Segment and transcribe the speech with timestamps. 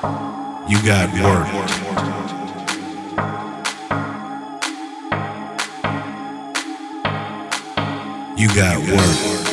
[0.00, 1.48] You got work.
[8.38, 9.47] You got work.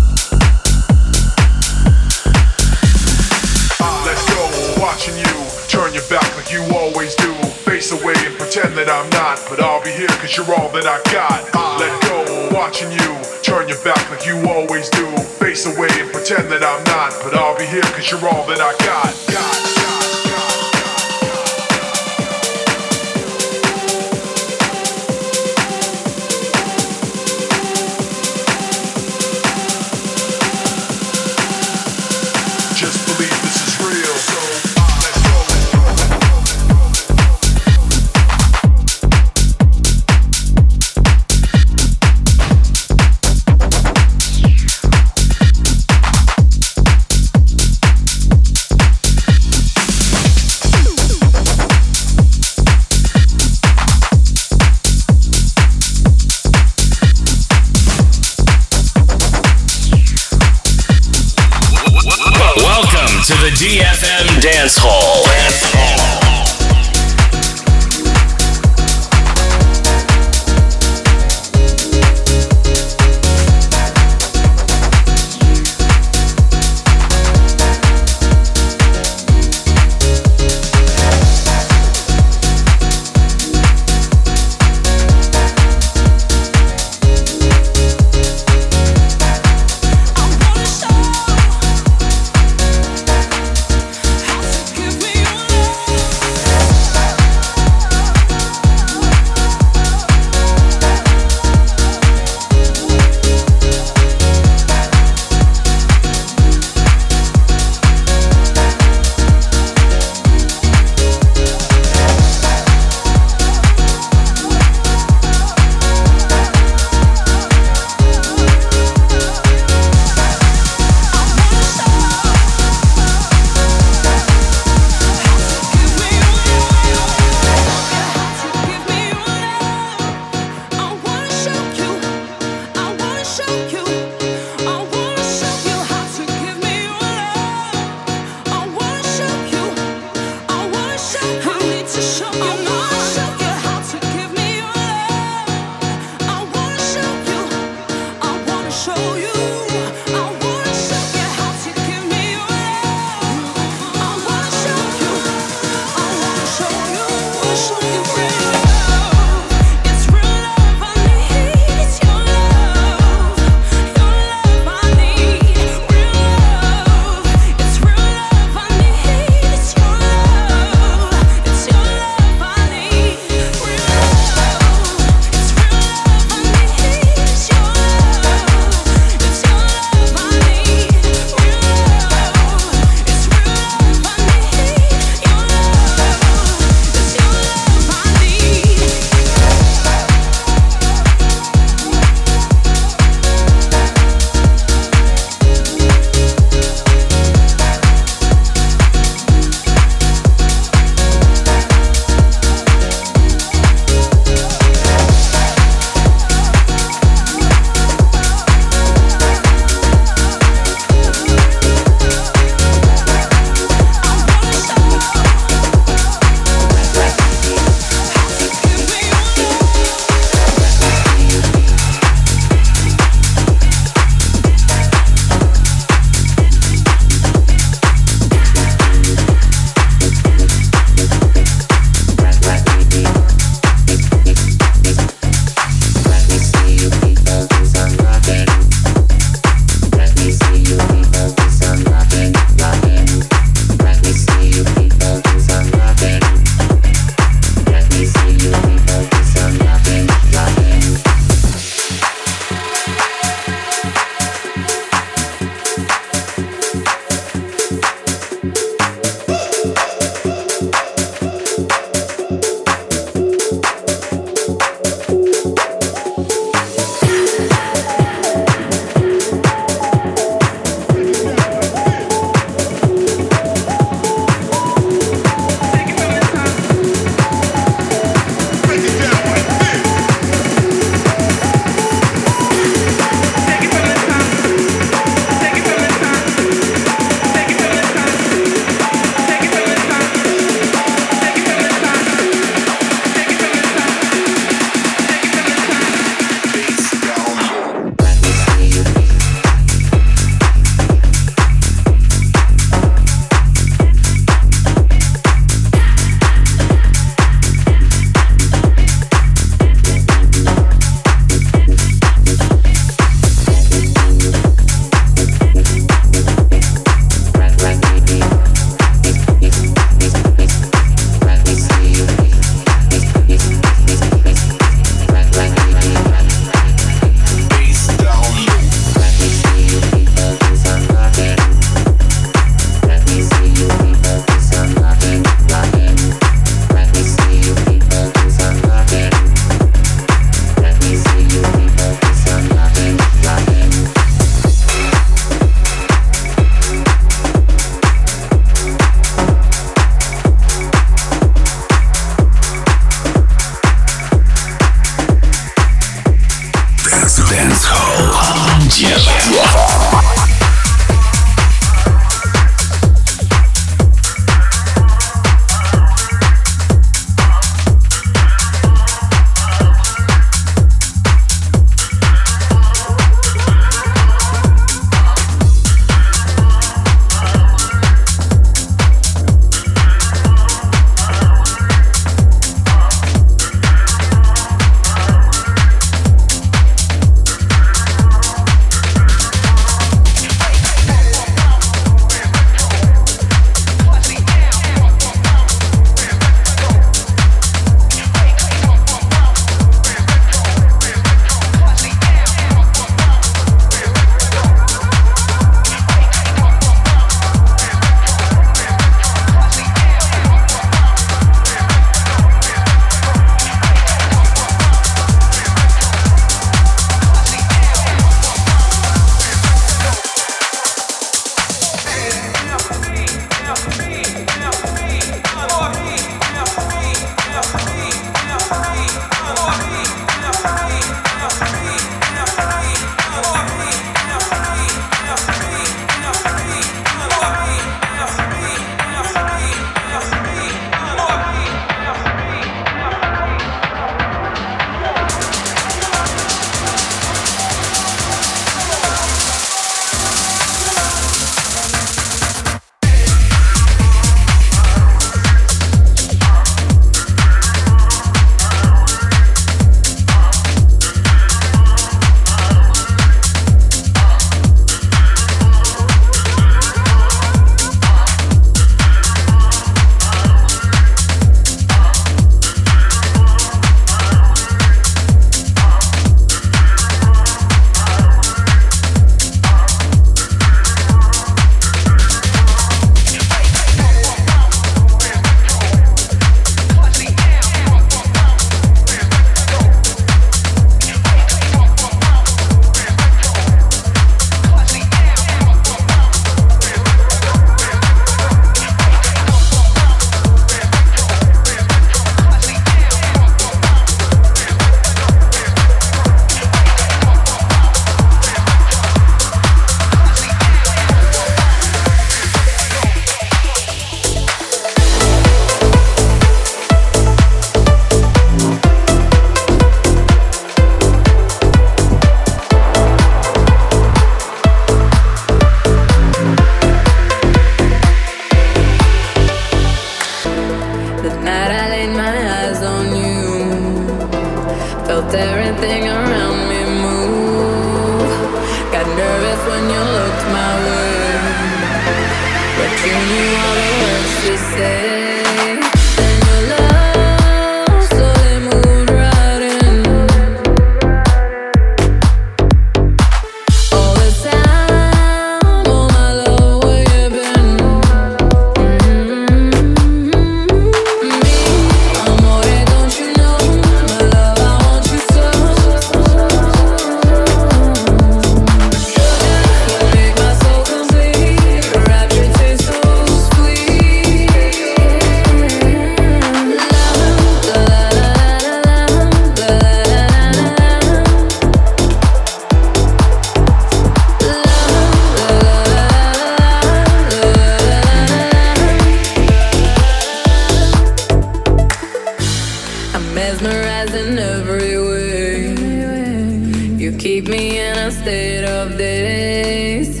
[596.82, 600.00] You keep me in a state of daze.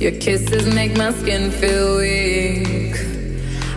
[0.00, 2.96] Your kisses make my skin feel weak.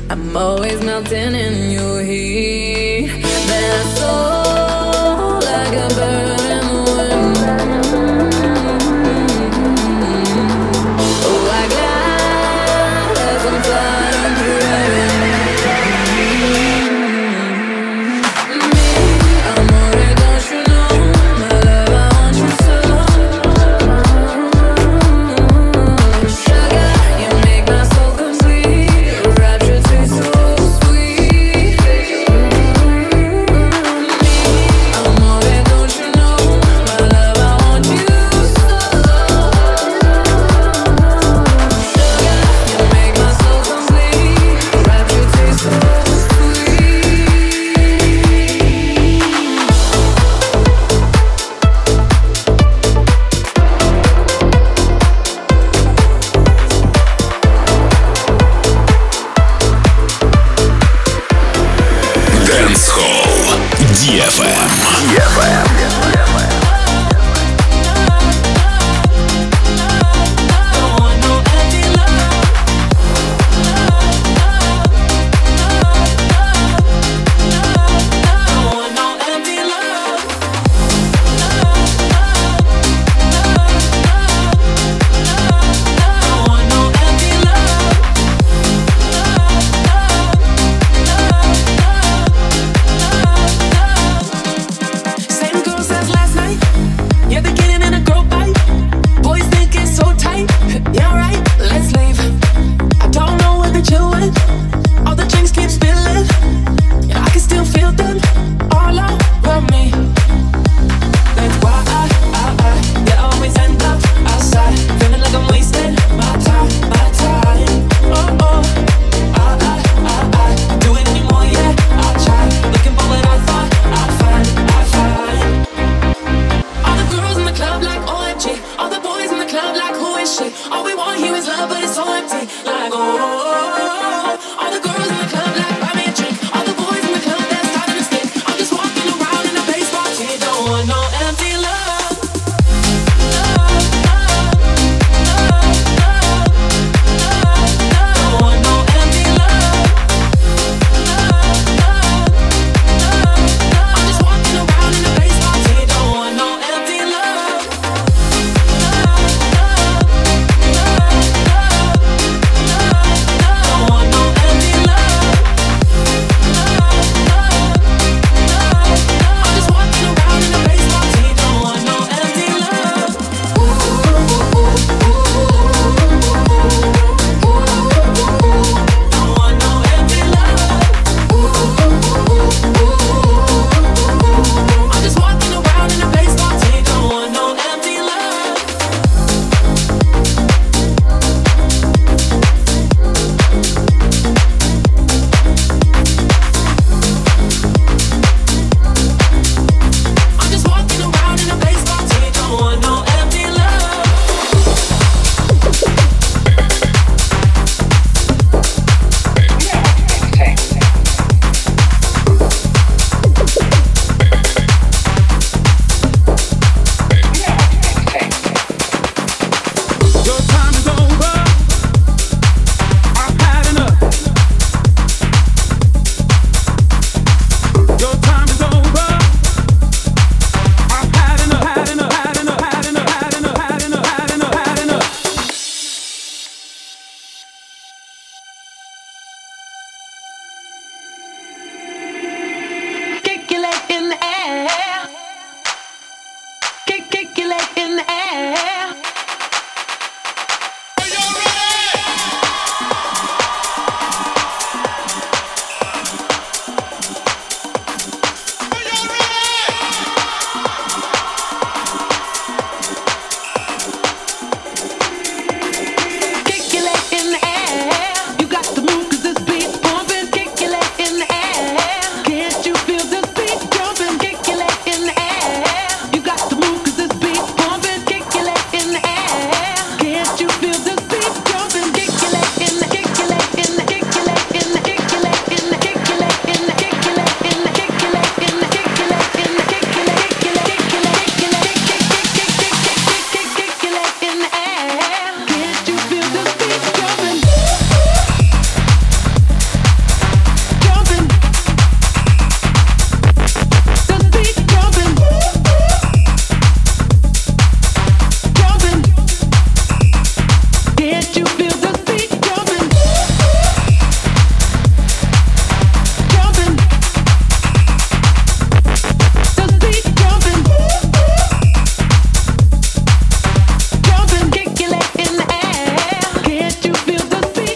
[0.10, 3.08] I'm always melting in your heat.
[3.46, 3.84] Then I
[5.52, 7.89] like a bird in the wind.